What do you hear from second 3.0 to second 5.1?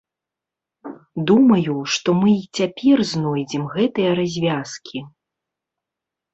знойдзем гэтыя развязкі.